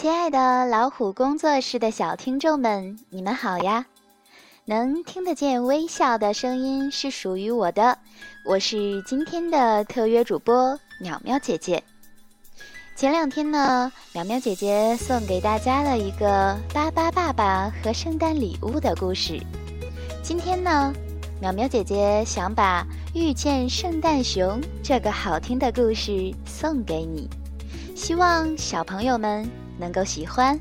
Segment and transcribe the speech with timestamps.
[0.00, 3.84] 亲爱的老虎工作室的小听众们，你们好呀！
[4.64, 7.98] 能听得见微笑的声音是属于我的，
[8.46, 11.84] 我是今天的特约主播淼淼姐姐。
[12.96, 19.38] 前两天呢，淼淼姐姐送给大家了一个巴巴爸爸和圣诞礼物的故事。
[20.22, 20.94] 今天呢，
[21.42, 27.28] 淼淼姐姐想把遇见圣诞熊这个好听的故事送给你，
[27.94, 29.46] 希望小朋友们。
[29.80, 30.56] 能够喜欢。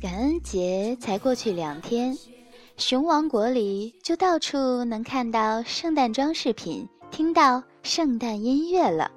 [0.00, 2.16] 感恩节才过去两天，
[2.76, 9.10] 熊王国里就到处能看到圣诞装饰品，听到圣诞音乐了。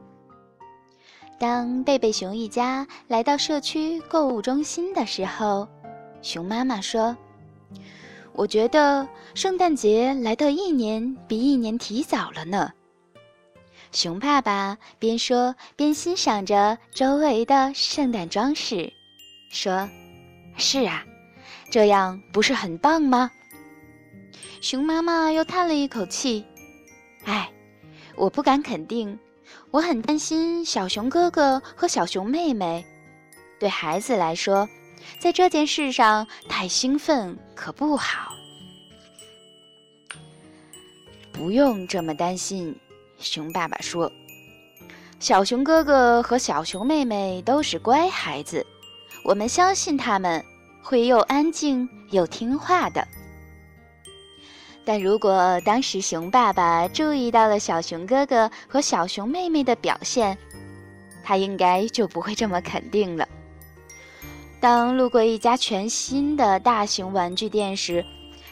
[1.39, 5.67] 当贝贝熊一家来到社区购物中心的时候，
[6.22, 7.16] 熊妈妈说
[8.34, 12.72] ：“我觉得圣诞节来的一年比一年提早了呢。”
[13.93, 18.91] 熊爸爸边说边欣赏着周围的圣诞装饰，
[19.52, 19.88] 说
[20.57, 21.05] ：“是啊，
[21.69, 23.30] 这样不是很棒吗？”
[24.61, 26.44] 熊妈妈又叹了一口气
[27.25, 27.52] ：“哎，
[28.16, 29.17] 我不敢肯定，
[29.69, 32.83] 我很担心小熊哥哥和小熊妹妹。
[33.59, 34.67] 对孩子来说，
[35.19, 38.33] 在这件事上太兴奋可不好。
[41.31, 42.75] 不用这么担心。”
[43.23, 44.11] 熊爸爸说
[45.19, 48.66] ：“小熊哥哥和小熊妹妹都是乖孩子，
[49.23, 50.43] 我们相信他们
[50.83, 53.07] 会又安静又听话的。
[54.85, 60.38] 但如果当时熊爸爸注意到了小熊哥哥和小熊妹妹的表现，
[61.23, 63.25] 他应该就不会这么肯定了。
[64.59, 68.05] 当路过一家全新的大型玩具店时，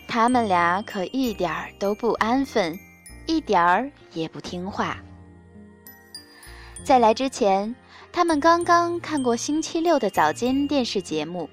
[0.08, 2.80] 他们俩可一点儿都不安分。”
[3.26, 4.98] 一点儿也不听话。
[6.84, 7.74] 在来之前，
[8.12, 11.50] 他们刚刚看过星期六的早间电视节目，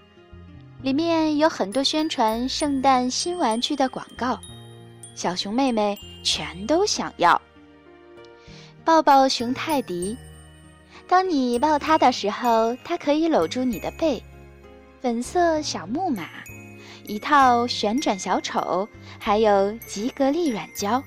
[0.83, 4.39] 里面有很多宣传圣诞新玩具的广告。
[5.15, 7.41] 小熊妹妹全都想要。
[8.85, 10.17] 抱抱熊泰迪，
[11.07, 14.23] 当你抱它的时候，它可以搂住你的背。
[15.01, 16.25] 粉色小木马，
[17.05, 21.03] 一套旋转小丑，还有吉格力软胶。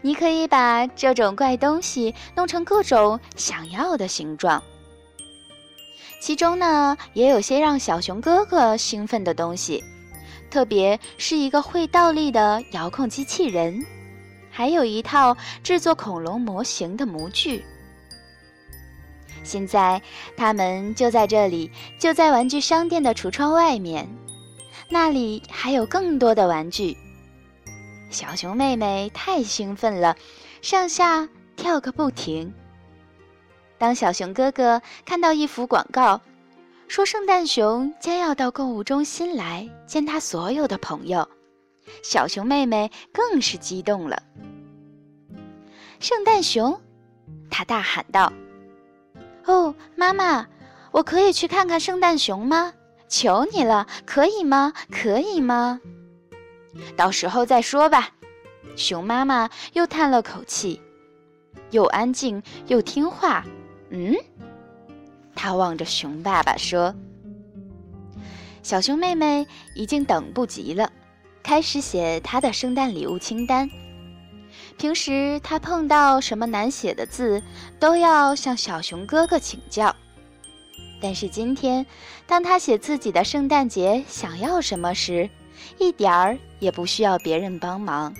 [0.00, 4.62] 你可以把这种怪东西弄成各种想要的形状，
[6.20, 9.82] 其中呢也有些让小熊哥哥兴奋的东西，
[10.50, 13.84] 特别是一个会倒立的遥控机器人，
[14.50, 17.64] 还有一套制作恐龙模型的模具。
[19.44, 20.00] 现在
[20.36, 24.08] 他们就在这里，就在玩具商店的橱窗外面，
[24.88, 26.96] 那里还有更多的玩具。
[28.12, 30.14] 小熊妹妹太兴奋了，
[30.60, 32.52] 上下跳个不停。
[33.78, 36.20] 当小熊哥哥看到一幅广告，
[36.88, 41.26] 说圣诞熊将要到购物中心来见他所有的朋友，
[42.02, 44.22] 小熊妹妹更是激动了。
[45.98, 46.78] 圣诞熊，
[47.50, 48.30] 他大喊道
[49.46, 50.46] ：“哦，妈妈，
[50.90, 52.74] 我可以去看看圣诞熊吗？
[53.08, 54.74] 求你了，可以吗？
[54.90, 55.80] 可以吗？”
[56.96, 58.10] 到时候再说吧。
[58.76, 60.80] 熊妈妈又叹了口气，
[61.70, 63.44] 又安静又听话。
[63.90, 64.14] 嗯，
[65.34, 66.94] 她望着熊爸爸说
[68.62, 70.90] ：“小熊妹妹已经等不及了，
[71.42, 73.68] 开始写她的圣诞礼物清单。
[74.78, 77.42] 平时她碰到什么难写的字，
[77.78, 79.94] 都要向小熊哥哥请教。
[81.00, 81.84] 但是今天，
[82.26, 85.28] 当她写自己的圣诞节想要什么时，
[85.78, 88.14] 一点儿也不需要别人帮忙。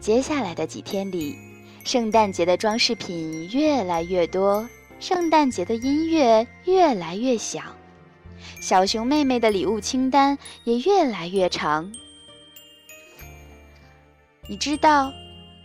[0.00, 1.36] 接下来的几天里，
[1.84, 4.68] 圣诞节的装饰品越来越多，
[5.00, 7.64] 圣诞节的音乐越来越响，
[8.60, 11.90] 小熊妹妹的礼物清单也越来越长。
[14.48, 15.12] 你知道，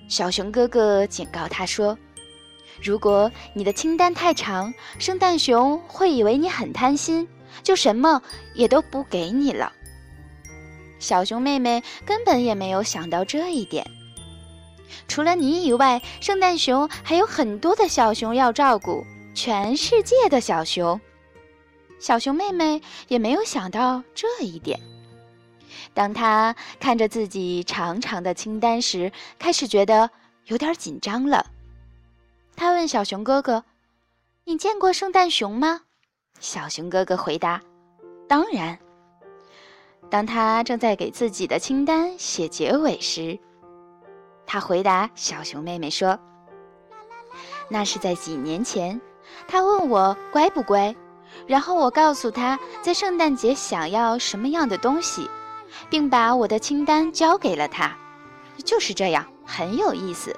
[0.08, 1.98] 小熊哥哥警告他说
[2.82, 7.28] ：“如果你的清单太长，圣诞熊会以为你很贪心，
[7.62, 8.22] 就什么
[8.56, 9.72] 也都不给你了。”
[11.04, 13.86] 小熊妹妹根本也没有想到这一点。
[15.08, 19.06] 除了你以外，圣诞熊还有很多的小熊要照顾，
[19.36, 21.00] 全世界的小熊。
[22.00, 24.80] 小熊妹妹也没有想到这一点。
[25.94, 30.10] 当她看着自己长长的清单时，开始觉得
[30.46, 31.46] 有点紧张了。
[32.56, 33.66] 她问小熊哥哥
[34.46, 35.82] ：“你见过圣诞熊吗？”
[36.40, 37.62] 小熊哥哥回答
[38.28, 38.80] ：“当然。”
[40.10, 43.40] 当他正在给自己的清单写结尾时，
[44.46, 46.20] 他回答小熊妹妹说
[47.68, 49.00] ：“那是在几年前，
[49.48, 50.96] 他问我乖不乖，
[51.48, 55.28] 然后我告诉他在圣诞节想要什么样的东西，
[55.90, 57.98] 并把我的清单交给了他。
[58.64, 60.36] 就是这样，很有意思。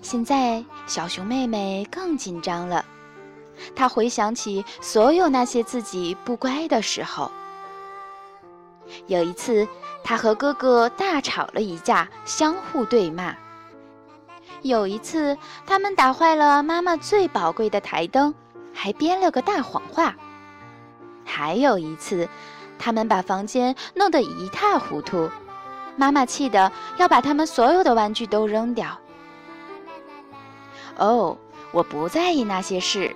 [0.00, 2.82] 现在小熊妹妹更紧张了，
[3.74, 7.30] 她回想起所有那些自己不乖的时候。
[9.06, 9.66] 有一次，
[10.04, 13.34] 他和哥哥大吵了一架，相互对骂。
[14.62, 15.36] 有一次，
[15.66, 18.34] 他们打坏了妈妈最宝贵的台灯，
[18.72, 20.14] 还编了个大谎话。
[21.24, 22.28] 还有一次，
[22.78, 25.28] 他们把房间弄得一塌糊涂，
[25.96, 28.98] 妈妈气得要把他们所有的玩具都扔掉。
[30.96, 31.36] 哦，
[31.72, 33.14] 我不在意那些事。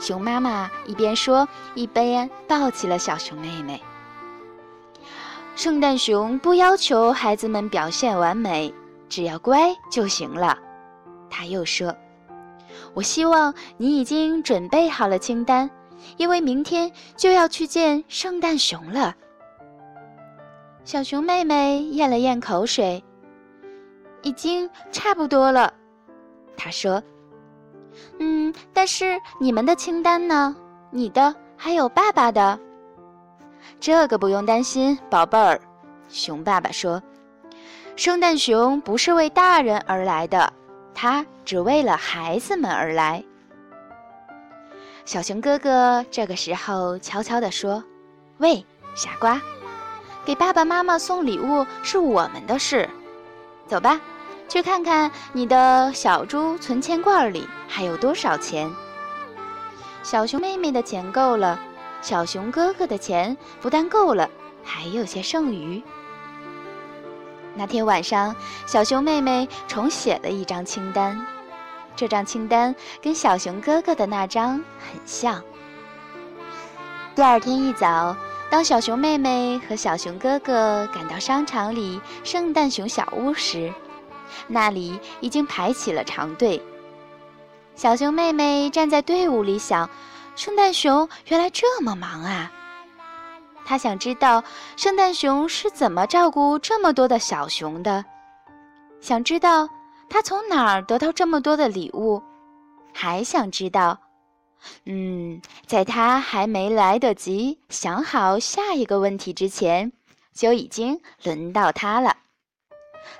[0.00, 3.82] 熊妈妈一边说，一边抱起了小熊妹妹。
[5.54, 8.72] 圣诞熊不要求孩子们表现完美，
[9.08, 10.58] 只要乖就行了。
[11.30, 11.94] 他又说
[12.94, 15.70] ：“我希望你已经准备好了清单，
[16.16, 19.14] 因为明天就要去见圣诞熊了。”
[20.84, 23.04] 小熊妹妹咽了咽口水，
[24.22, 25.72] 已经差不多了。
[26.56, 27.00] 她说
[28.18, 30.56] ：“嗯，但是你们的清单呢？
[30.90, 32.58] 你的还有爸爸的。
[33.80, 35.60] 这个不用担心，宝贝儿。”
[36.08, 37.02] 熊爸爸说
[37.96, 40.52] ：“圣诞熊不是为大人而来的，
[40.94, 43.22] 它只为了孩子们而来。”
[45.04, 47.82] 小熊哥哥这个时候悄悄地说
[48.38, 48.64] ：“喂，
[48.94, 49.40] 傻瓜，
[50.24, 52.88] 给爸爸妈妈送礼物是我们的事，
[53.66, 54.00] 走吧。”
[54.48, 58.70] 去看看你的小猪存钱罐里还有多少钱。
[60.02, 61.58] 小熊妹妹的钱够了，
[62.02, 64.28] 小熊哥哥的钱不但够了，
[64.64, 65.80] 还有些剩余。
[67.54, 68.34] 那天晚上，
[68.66, 71.24] 小熊妹妹重写了一张清单，
[71.94, 75.42] 这张清单跟小熊哥哥的那张很像。
[77.14, 78.16] 第二天一早，
[78.50, 83.72] 当小熊妹妹和小熊哥哥赶到商场里圣诞熊小屋时，
[84.48, 86.60] 那里已经排起了长队。
[87.76, 89.88] 小熊妹妹站在队伍里想
[90.34, 92.50] ：“圣诞熊原来这么忙啊！”
[93.64, 94.42] 他想知道
[94.76, 98.04] 圣诞熊是怎么照顾这么多的小熊的，
[99.00, 99.68] 想知道
[100.10, 102.22] 他从哪儿得到这么多的礼物，
[102.92, 103.98] 还想知道……
[104.84, 109.92] 嗯，在他还没来得及想好下一个问题之前，
[110.32, 112.16] 就已经轮到他了。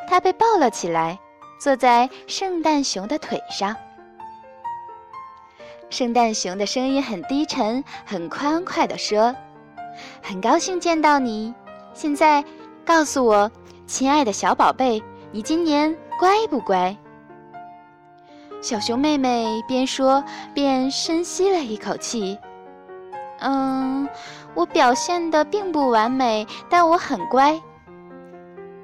[0.09, 1.19] 他被抱了起来，
[1.59, 3.77] 坐在圣诞熊的腿上。
[6.03, 9.37] 圣诞熊的声音很低沉，很欢快地说
[10.21, 11.55] ：“很高兴见到你。
[11.95, 12.45] 现在，
[12.85, 13.49] 告诉我，
[13.87, 15.01] 亲爱的小宝贝，
[15.31, 16.97] 你今年乖不乖？”
[18.61, 22.37] 小熊妹妹边说边深吸了一口气
[23.39, 24.09] ：“嗯，
[24.55, 27.61] 我表现的并不完美，但我很乖。”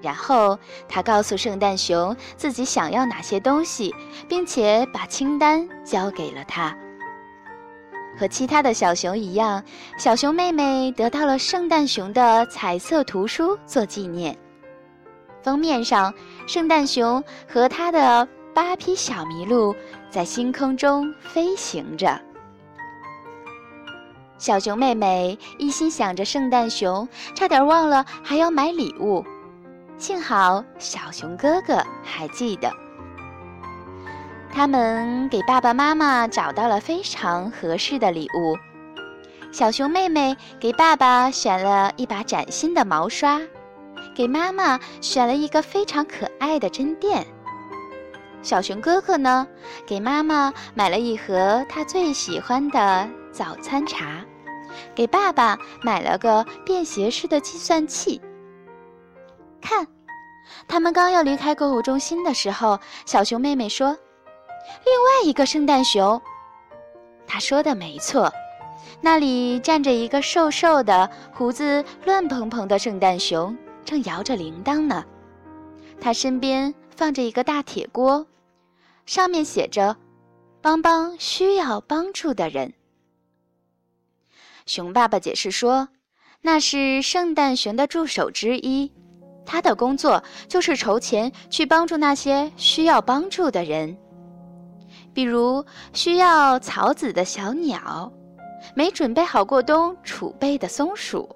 [0.01, 0.57] 然后
[0.89, 3.93] 他告诉圣诞熊自己想要哪些东西，
[4.29, 6.79] 并且把清单交给了他。
[8.19, 9.63] 和其他的小熊一样，
[9.99, 14.37] 小熊妹妹得到了圣诞熊的彩色图书做纪念。
[15.41, 16.13] 封面上，
[16.47, 19.75] 圣诞熊和他的八匹小麋鹿
[20.11, 22.21] 在星空中飞行着。
[24.37, 29.25] 小熊妹妹一心想着圣诞熊，差点忘了还要买礼物。
[29.97, 32.73] 幸好小熊哥哥还记得，
[34.59, 38.57] 他们给爸爸妈妈找到了非常合适的礼物。
[39.53, 43.41] 小熊妹妹给爸爸选了一把崭新的毛刷，
[44.17, 47.25] 给妈妈选了一个非常可爱的针垫。
[48.43, 49.47] 小熊哥哥呢，
[49.87, 54.25] 给妈妈买了一盒他最喜欢的早餐茶，
[54.93, 58.21] 给爸爸买了个便携式的计算器。
[59.63, 59.87] 看，
[60.67, 63.97] 他们刚要离开购物中心的时候，小熊妹妹说
[64.85, 66.21] ：“另外一个圣诞熊。”
[67.27, 68.33] 他说的没错，
[69.01, 75.05] 那里站着一个瘦瘦的、胡子乱蓬蓬的圣诞熊，正摇着铃铛呢。
[76.01, 78.27] 他身边放着一个大铁锅，
[79.05, 79.97] 上面写着
[80.63, 82.73] ：“帮帮需要帮助的人。”
[84.65, 85.89] 熊爸爸解释说
[86.41, 88.93] ：“那是圣诞熊的助手之一。”
[89.45, 93.97] 他的工作就是筹钱去帮助那些需要帮助的人，
[95.19, 98.09] 比如需要草籽的小鸟，
[98.73, 101.29] 没准备好过冬储备的松鼠。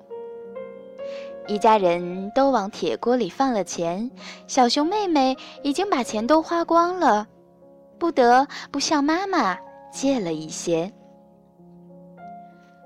[1.49, 4.09] 一家人都往铁锅里放了钱，
[4.47, 7.27] 小熊妹妹已经把钱都花光了，
[7.99, 9.59] 不得不向妈妈
[9.93, 10.89] 借了一些。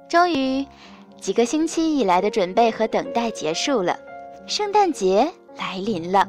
[0.09, 0.67] 终于，
[1.21, 3.95] 几个星期以来的准备和等待结束了，
[4.47, 6.26] 圣诞节来临了。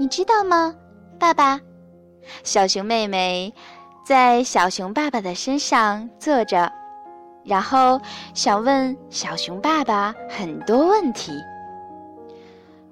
[0.00, 0.74] 你知道吗，
[1.16, 1.60] 爸爸？
[2.42, 3.52] 小熊妹妹
[4.04, 6.70] 在小熊爸爸的身上坐着，
[7.44, 8.00] 然后
[8.34, 11.32] 想问小熊爸爸很多问题。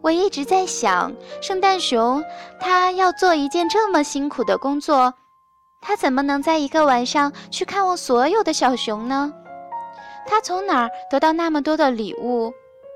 [0.00, 2.24] 我一直在想，圣诞熊
[2.58, 5.14] 他要做一件这么辛苦的工作。
[5.80, 9.32] 他怎么能在一个晚上去看望所有的小熊呢？
[10.26, 12.52] 他从哪儿得到那么多的礼物？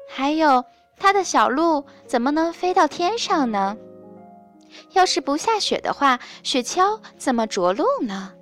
[0.09, 0.65] 还有，
[0.97, 3.77] 他的小鹿怎么能飞到天上呢？
[4.93, 8.33] 要是不下雪的话，雪橇怎么着陆呢？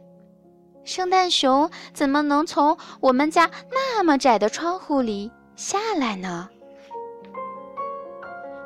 [0.85, 6.49] 圣诞熊怎么能从我们家那么窄的窗户里下来呢？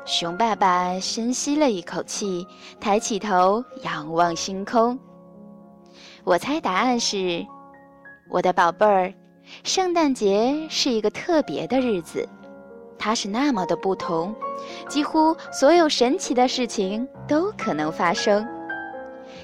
[0.05, 2.45] 熊爸爸深吸了一口气，
[2.79, 4.99] 抬起头仰望星空。
[6.23, 7.45] 我猜答案是，
[8.29, 9.13] 我的宝贝儿，
[9.63, 12.27] 圣诞节是一个特别的日子，
[12.99, 14.35] 它是那么的不同，
[14.89, 18.45] 几乎所有神奇的事情都可能发生，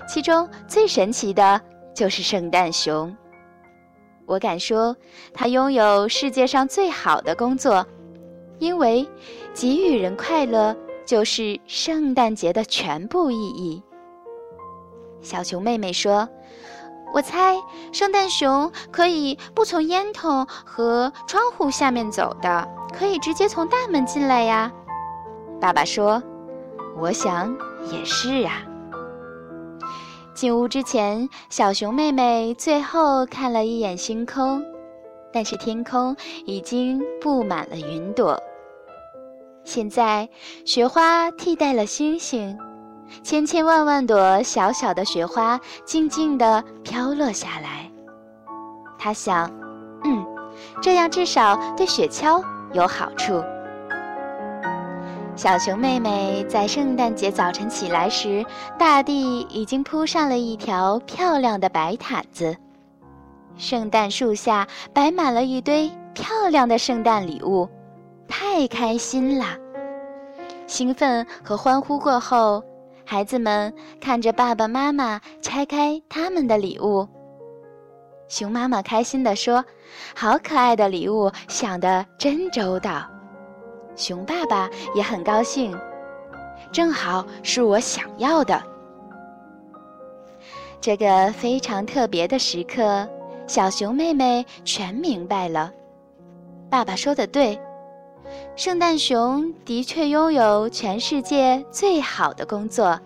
[0.07, 1.59] 其中最神奇的
[1.93, 3.15] 就是圣诞熊。
[4.25, 4.95] 我敢说，
[5.33, 7.87] 它拥有世界上最好的工作，
[8.59, 9.07] 因为
[9.53, 13.81] 给予人快乐就是圣诞节的全部意义。
[15.21, 16.27] 小熊妹妹说。
[17.15, 17.55] 我猜，
[17.93, 24.69] 圣诞熊可以不从烟筒和窗户下面走的，可以直接从大门进来呀。
[25.61, 26.21] 爸爸说
[26.99, 27.55] ：“我想
[27.89, 28.61] 也是啊。”
[30.35, 34.61] 进屋之前，小熊妹妹最后看了一眼星空，
[35.31, 36.13] 但是天空
[36.45, 38.37] 已经布满了云朵。
[39.63, 40.27] 现在，
[40.65, 42.57] 雪花替代了星星。
[43.23, 47.89] 千千万万朵小小的雪花静静地飘落下来。
[48.97, 49.49] 他想，
[50.03, 50.25] 嗯，
[50.81, 52.43] 这样至少对雪橇
[52.73, 53.43] 有好处。
[55.35, 58.45] 小熊妹妹在圣诞节早晨起来时，
[58.79, 62.55] 大地已经铺上了一条漂亮的白毯子，
[63.57, 67.69] 圣诞树下摆满了一堆漂亮的圣诞礼物，
[68.27, 69.45] 太开心了！
[70.67, 72.63] 兴奋和欢呼过后。
[73.05, 73.71] 孩子们
[74.01, 77.07] 看着爸爸妈妈拆开他们的礼物，
[78.27, 79.63] 熊妈妈开心地说
[80.15, 83.07] ：“好可爱的礼物，想得真周到。”
[83.95, 85.77] 熊爸爸也很高兴，
[86.71, 88.61] 正好是我想要的。
[90.81, 93.07] 这个非常特别的时刻，
[93.47, 95.71] 小熊妹妹全明白了。
[96.69, 97.57] 爸爸说的对。
[98.55, 102.97] 圣诞熊的确拥有全世界最好的工作，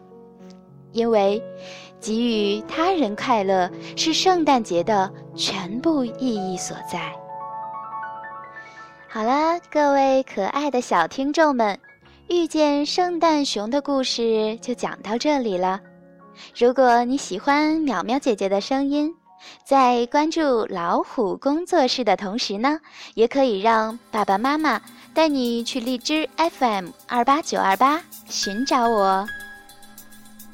[0.91, 1.41] 因为
[1.99, 7.11] 给予他人快乐是圣诞节的全部意义所在。
[9.07, 11.79] 好了，各位可爱的小听众们，
[12.27, 15.81] 遇见圣诞熊的故事就讲到这里了。
[16.55, 19.11] 如果你喜欢淼淼姐姐的声音，
[19.65, 22.79] 在关注老虎工作室的同时呢，
[23.15, 24.79] 也可以让爸爸妈妈。
[25.13, 29.27] 带你去荔枝 FM 二八九二八寻找我，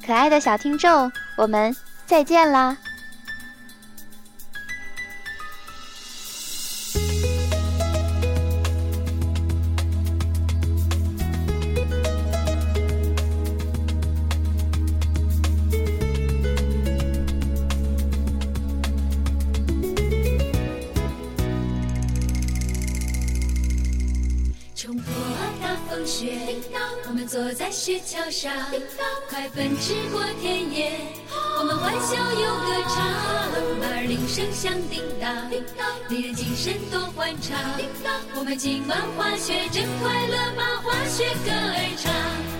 [0.04, 2.76] 可爱的小听众，我们再见啦！
[27.26, 28.52] 坐在雪橇上，
[29.28, 30.92] 快奔驰过田野。
[31.58, 32.96] 我们欢笑又歌唱，
[33.80, 35.50] 马儿铃声响叮当，
[36.08, 37.58] 令人精神多欢畅。
[38.36, 42.55] 我们今晚滑雪真快乐，把滑雪歌儿唱。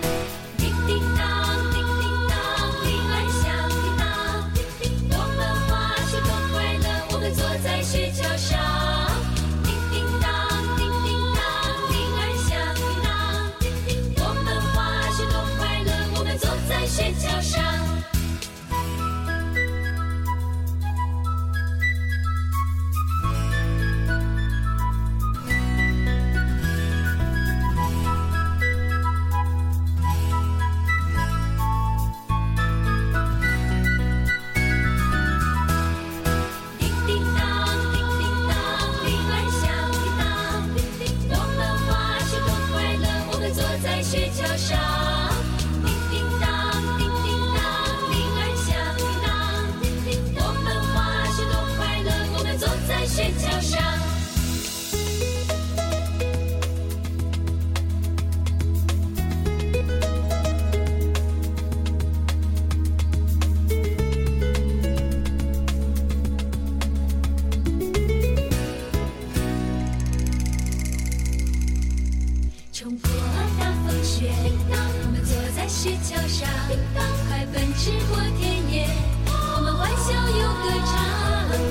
[75.87, 78.85] 雪桥上，叮当，快奔驰过田野，
[79.31, 80.99] 我们欢笑又歌唱，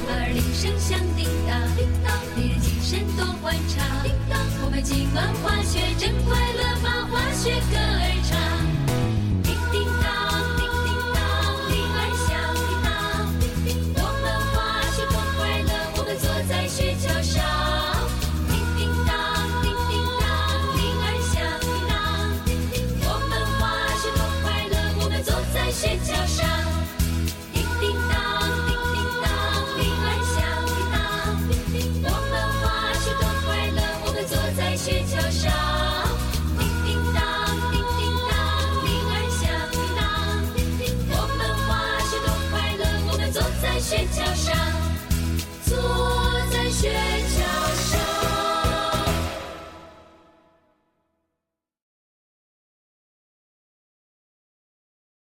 [0.09, 8.46] 而铃声响叮当，叮当，别人精神多欢畅，叮当，我们今晚滑雪真快乐，把滑雪歌儿唱。
[25.79, 26.16] 坐